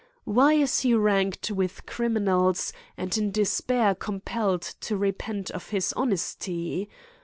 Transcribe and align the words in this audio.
Why 0.23 0.53
is 0.55 0.79
he 0.79 0.95
ranked 0.95 1.51
with 1.51 1.85
criminals, 1.85 2.73
and 2.97 3.15
in 3.15 3.29
despair 3.29 3.93
compelled 3.93 4.63
to 4.63 4.97
repent 4.97 5.51
of 5.51 5.69
his 5.69 5.93
honesty 5.93 6.89